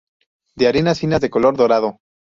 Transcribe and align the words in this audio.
De 0.55 0.67
arenas 0.67 0.99
finas 0.99 1.21
de 1.21 1.29
color 1.29 1.55
dorado. 1.55 1.99